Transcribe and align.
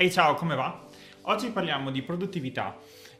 Ehi 0.00 0.12
ciao, 0.12 0.34
come 0.34 0.54
va? 0.54 0.86
Oggi 1.22 1.50
parliamo 1.50 1.90
di 1.90 2.02
produttività, 2.02 2.78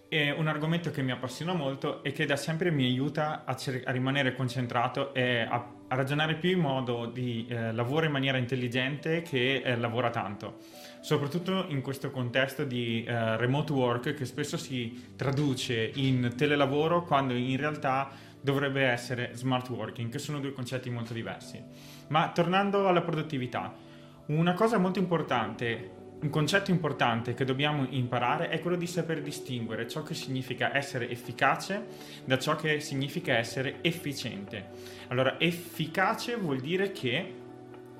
è 0.09 0.31
un 0.31 0.47
argomento 0.47 0.93
che 0.93 1.03
mi 1.03 1.11
appassiona 1.11 1.53
molto 1.53 2.05
e 2.05 2.13
che 2.13 2.25
da 2.25 2.37
sempre 2.37 2.71
mi 2.71 2.85
aiuta 2.85 3.43
a, 3.45 3.57
cer- 3.57 3.85
a 3.85 3.91
rimanere 3.91 4.33
concentrato 4.37 5.13
e 5.13 5.41
a, 5.41 5.73
a, 5.89 5.97
ragionare 5.97 6.37
più 6.37 6.51
in 6.51 6.61
modo 6.61 7.07
di 7.07 7.47
eh, 7.49 7.73
lavoro 7.73 8.07
in 8.07 8.13
maniera 8.13 8.39
intelligente 8.39 9.23
che 9.23 9.57
eh, 9.57 9.77
lavora 9.77 10.11
tanto, 10.11 10.59
soprattutto 11.01 11.65
in 11.67 11.83
questo 11.83 12.13
contesto 12.13 12.63
di 12.63 13.03
eh, 13.03 13.37
remote 13.37 13.73
work 13.73 14.15
che 14.15 14.25
spesso 14.25 14.57
si 14.57 15.15
traduce 15.17 15.91
in 15.97 16.35
telelavoro 16.37 17.03
quando 17.03 17.35
in 17.35 17.57
realtà 17.57 18.09
dovrebbe 18.41 18.85
essere 18.85 19.31
smart 19.33 19.69
working, 19.69 20.13
che 20.13 20.21
sono 20.21 20.39
due 20.39 20.53
concetti 20.53 20.91
molto 20.91 21.13
diversi. 21.13 21.61
Ma 22.11 22.31
tornando 22.31 22.87
alla 22.87 23.03
produttività, 23.03 23.75
una 24.27 24.53
cosa 24.53 24.79
molto 24.79 25.01
importante 25.01 25.98
un 26.21 26.31
concetto 26.31 26.73
importante 26.73 27.35
che 27.35 27.45
dobbiamo 27.45 27.87
imparare 27.91 28.49
è 28.49 28.61
quello 28.61 28.77
di 28.77 28.89
saper 28.89 29.23
distinguere 29.23 29.87
ciò 29.87 30.03
che 30.03 30.15
significa 30.15 30.77
essere 30.77 31.09
efficace 31.09 31.87
da 32.25 32.39
ciò 32.39 32.57
che 32.57 32.81
significa 32.81 33.37
essere 33.37 33.77
efficiente. 33.83 34.71
Allora, 35.09 35.39
efficace 35.39 36.37
vuol 36.37 36.59
dire 36.59 36.91
che 36.91 37.35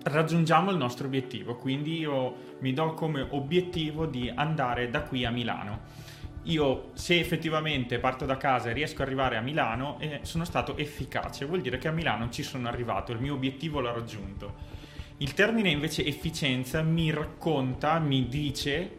raggiungiamo 0.03 0.71
il 0.73 0.77
nostro 0.77 1.07
obiettivo, 1.07 1.57
quindi 1.57 1.99
io 1.99 2.57
mi 2.59 2.73
do 2.73 2.93
come 2.95 3.25
obiettivo 3.31 4.07
di 4.07 4.31
andare 4.35 4.91
da 4.91 5.03
qui 5.03 5.25
a 5.25 5.31
Milano. 5.31 6.07
Io 6.45 6.91
se 6.95 7.21
effettivamente 7.21 7.99
parto 7.99 8.25
da 8.25 8.37
casa 8.37 8.71
e 8.71 8.73
riesco 8.73 9.03
ad 9.03 9.09
arrivare 9.09 9.37
a 9.37 9.43
Milano 9.43 9.99
eh, 10.01 10.21
sono 10.23 10.45
stato 10.45 10.77
efficace, 10.77 11.45
vuol 11.45 11.61
dire 11.61 11.79
che 11.79 11.89
a 11.89 11.93
Milano 11.93 12.31
ci 12.31 12.43
sono 12.43 12.67
arrivato, 12.69 13.13
il 13.13 13.21
mio 13.21 13.35
obiettivo 13.35 13.81
l'ho 13.81 13.93
raggiunto. 13.93 14.87
Il 15.21 15.35
termine 15.35 15.71
invece 15.71 16.05
efficienza 16.05 16.81
mi 16.83 17.11
racconta, 17.11 17.99
mi 17.99 18.29
dice 18.29 18.95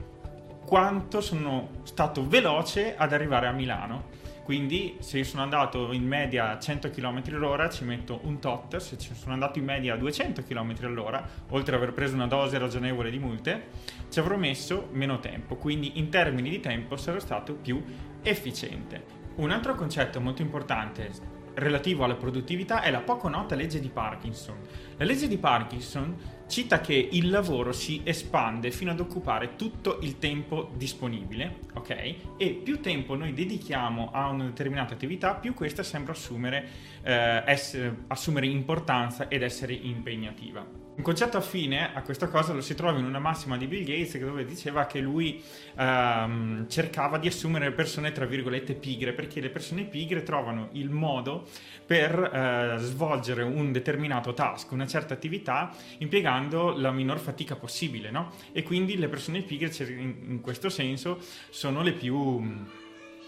quanto 0.65 1.21
sono 1.21 1.69
stato 1.83 2.27
veloce 2.27 2.97
ad 2.97 3.13
arrivare 3.13 3.47
a 3.47 3.53
Milano. 3.53 4.17
Quindi 4.43 4.97
se 4.99 5.23
sono 5.23 5.43
andato 5.43 5.93
in 5.93 6.05
media 6.05 6.49
a 6.49 6.59
100 6.59 6.89
km 6.89 7.21
all'ora 7.27 7.69
ci 7.69 7.85
metto 7.85 8.19
un 8.23 8.39
tot, 8.39 8.75
se 8.77 8.97
sono 8.99 9.31
andato 9.31 9.59
in 9.59 9.65
media 9.65 9.93
a 9.93 9.97
200 9.97 10.43
km 10.43 10.75
all'ora, 10.81 11.25
oltre 11.51 11.75
ad 11.75 11.81
aver 11.81 11.93
preso 11.93 12.15
una 12.15 12.27
dose 12.27 12.57
ragionevole 12.57 13.11
di 13.11 13.19
multe, 13.19 13.67
ci 14.09 14.19
avrò 14.19 14.35
messo 14.35 14.89
meno 14.91 15.19
tempo. 15.19 15.55
Quindi 15.55 15.99
in 15.99 16.09
termini 16.09 16.49
di 16.49 16.59
tempo 16.59 16.97
sarò 16.97 17.19
stato 17.19 17.53
più 17.53 17.81
efficiente. 18.21 19.17
Un 19.35 19.51
altro 19.51 19.73
concetto 19.73 20.19
molto 20.19 20.41
importante 20.41 21.37
relativo 21.55 22.03
alla 22.03 22.15
produttività 22.15 22.81
è 22.81 22.91
la 22.91 22.99
poco 22.99 23.27
nota 23.27 23.55
legge 23.55 23.79
di 23.79 23.89
Parkinson. 23.89 24.57
La 24.97 25.05
legge 25.05 25.27
di 25.27 25.37
Parkinson 25.37 26.15
cita 26.47 26.81
che 26.81 27.09
il 27.11 27.29
lavoro 27.29 27.71
si 27.71 28.01
espande 28.03 28.71
fino 28.71 28.91
ad 28.91 28.99
occupare 28.99 29.55
tutto 29.55 29.99
il 30.01 30.17
tempo 30.17 30.71
disponibile, 30.75 31.59
ok? 31.75 32.15
E 32.37 32.49
più 32.63 32.81
tempo 32.81 33.15
noi 33.15 33.33
dedichiamo 33.33 34.09
a 34.11 34.27
una 34.29 34.45
determinata 34.45 34.93
attività, 34.93 35.35
più 35.35 35.53
questa 35.53 35.83
sembra 35.83 36.13
assumere, 36.13 36.67
eh, 37.03 37.43
essere, 37.45 38.03
assumere 38.07 38.47
importanza 38.47 39.27
ed 39.27 39.43
essere 39.43 39.73
impegnativa. 39.73 40.88
Un 40.99 41.05
concetto 41.05 41.37
affine 41.37 41.93
a 41.93 42.01
questa 42.01 42.27
cosa 42.27 42.51
lo 42.51 42.59
si 42.59 42.75
trova 42.75 42.99
in 42.99 43.05
una 43.05 43.19
massima 43.19 43.55
di 43.55 43.67
Bill 43.67 43.85
Gates 43.85 44.17
dove 44.17 44.43
diceva 44.43 44.85
che 44.85 44.99
lui 44.99 45.41
ehm, 45.77 46.67
cercava 46.67 47.17
di 47.17 47.29
assumere 47.29 47.71
persone 47.71 48.11
tra 48.11 48.25
virgolette 48.25 48.73
pigre 48.73 49.13
perché 49.13 49.39
le 49.39 49.49
persone 49.49 49.85
pigre 49.85 50.23
trovano 50.23 50.67
il 50.73 50.89
modo 50.89 51.47
per 51.85 52.19
eh, 52.21 52.79
svolgere 52.79 53.43
un 53.43 53.71
determinato 53.71 54.33
task, 54.33 54.73
una 54.73 54.87
certa 54.87 55.13
attività 55.13 55.73
impiegando 55.99 56.75
la 56.77 56.91
minor 56.91 57.19
fatica 57.19 57.55
possibile 57.55 58.11
no? 58.11 58.33
e 58.51 58.63
quindi 58.63 58.97
le 58.97 59.07
persone 59.07 59.41
pigre 59.41 59.71
in 59.93 60.41
questo 60.41 60.67
senso 60.67 61.19
sono 61.49 61.81
le 61.81 61.93
più, 61.93 62.45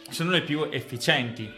sono 0.09 0.30
le 0.30 0.41
più 0.41 0.67
efficienti 0.69 1.50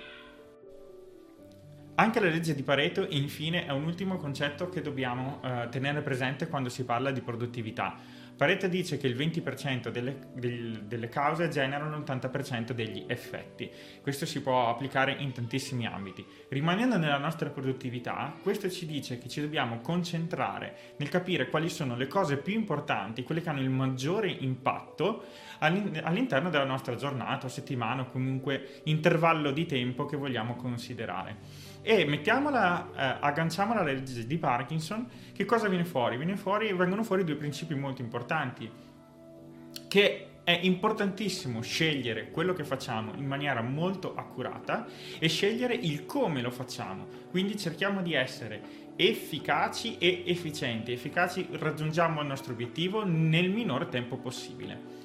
anche 1.96 2.20
la 2.20 2.30
legge 2.30 2.56
di 2.56 2.64
Pareto, 2.64 3.06
infine, 3.10 3.66
è 3.68 3.72
un 3.72 3.84
ultimo 3.84 4.18
concetto 4.18 4.68
che 4.70 4.82
dobbiamo 4.82 5.40
uh, 5.44 5.70
tenere 5.70 6.02
presente 6.02 6.48
quando 6.48 6.70
si 6.70 6.84
parla 6.86 7.12
di 7.12 7.22
produttività. 7.22 7.96
Pareto 8.36 8.68
dice 8.68 8.98
che 8.98 9.06
il 9.06 9.16
20% 9.16 9.90
delle, 9.90 10.18
del, 10.34 10.86
delle, 10.86 11.08
cause 11.08 11.50
generano 11.50 12.00
l'80% 12.00 12.72
degli 12.72 13.04
effetti. 13.06 13.70
Questo 14.02 14.26
si 14.26 14.42
può 14.42 14.70
applicare 14.70 15.16
in 15.20 15.32
tantissimi 15.32 15.86
ambiti. 15.86 16.26
Rimanendo 16.50 16.98
nella 16.98 17.20
nostra 17.20 17.50
produttività, 17.50 18.36
questo 18.42 18.72
ci 18.72 18.88
dice 18.88 19.20
che 19.20 19.30
ci 19.30 19.40
dobbiamo 19.40 19.82
concentrare 19.82 20.96
nel 20.98 21.10
capire 21.10 21.48
quali 21.48 21.70
sono 21.70 21.96
le 21.96 22.08
cose 22.08 22.38
più 22.38 22.54
importanti, 22.54 23.22
quelle 23.22 23.42
che 23.44 23.50
hanno 23.50 23.62
il 23.62 23.70
maggiore 23.70 24.30
impatto 24.30 25.26
all'interno 25.60 26.50
della 26.50 26.66
nostra 26.66 26.96
giornata, 26.96 27.48
settimana 27.48 28.02
o 28.02 28.10
comunque 28.10 28.82
intervallo 28.86 29.52
di 29.52 29.68
tempo 29.68 30.08
che 30.08 30.18
vogliamo 30.18 30.56
considerare 30.56 31.72
e 31.84 32.06
mettiamola, 32.06 32.92
eh, 32.96 33.18
agganciamola 33.20 33.82
alla 33.82 33.92
legge 33.92 34.26
di 34.26 34.38
Parkinson, 34.38 35.06
che 35.34 35.44
cosa 35.44 35.68
viene 35.68 35.84
fuori? 35.84 36.16
Viene 36.16 36.38
fuori? 36.38 36.72
Vengono 36.74 37.04
fuori 37.04 37.26
due 37.26 37.36
principi 37.36 37.76
molto 37.76 38.02
importanti, 38.02 38.72
che 39.90 40.28
è 40.46 40.60
importantissimo 40.62 41.62
scegliere 41.62 42.32
quello 42.32 42.54
che 42.54 42.64
facciamo 42.64 43.14
in 43.16 43.26
maniera 43.26 43.62
molto 43.62 44.16
accurata 44.16 44.88
e 45.20 45.28
scegliere 45.28 45.74
il 45.74 46.06
come 46.06 46.42
lo 46.42 46.52
facciamo. 46.52 47.06
Quindi 47.30 47.58
cerchiamo 47.58 48.02
di 48.02 48.14
essere 48.14 48.62
efficaci 48.96 49.98
e 49.98 50.24
efficienti. 50.26 50.92
Efficaci 50.92 51.48
raggiungiamo 51.52 52.22
il 52.22 52.28
nostro 52.28 52.54
obiettivo 52.54 53.06
nel 53.06 53.50
minore 53.50 53.90
tempo 53.90 54.18
possibile. 54.18 55.03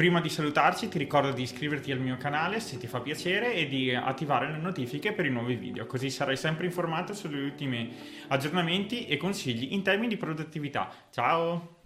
Prima 0.00 0.22
di 0.22 0.30
salutarci 0.30 0.88
ti 0.88 0.96
ricordo 0.96 1.30
di 1.30 1.42
iscriverti 1.42 1.92
al 1.92 2.00
mio 2.00 2.16
canale 2.16 2.58
se 2.58 2.78
ti 2.78 2.86
fa 2.86 3.00
piacere 3.00 3.52
e 3.52 3.66
di 3.66 3.94
attivare 3.94 4.50
le 4.50 4.56
notifiche 4.56 5.12
per 5.12 5.26
i 5.26 5.30
nuovi 5.30 5.56
video, 5.56 5.84
così 5.84 6.08
sarai 6.08 6.38
sempre 6.38 6.64
informato 6.64 7.12
sugli 7.12 7.38
ultimi 7.38 7.94
aggiornamenti 8.28 9.04
e 9.04 9.18
consigli 9.18 9.74
in 9.74 9.82
termini 9.82 10.08
di 10.08 10.16
produttività. 10.16 10.90
Ciao! 11.10 11.79